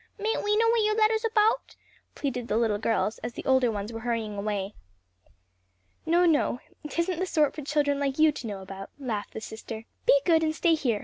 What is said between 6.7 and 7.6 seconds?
tisn't the sort